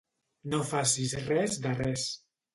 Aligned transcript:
No 0.53 0.59
facis 0.69 1.13
res 1.29 1.61
de 1.69 1.77
res. 1.85 2.09